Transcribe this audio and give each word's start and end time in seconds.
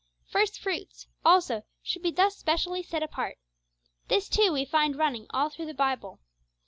First 0.25 0.59
fruits, 0.59 1.05
also, 1.23 1.61
should 1.83 2.01
be 2.01 2.09
thus 2.09 2.35
specially 2.35 2.81
set 2.81 3.03
apart. 3.03 3.37
This, 4.07 4.27
too, 4.29 4.51
we 4.51 4.65
find 4.65 4.95
running 4.97 5.27
all 5.29 5.51
through 5.51 5.67
the 5.67 5.75
Bible. 5.75 6.19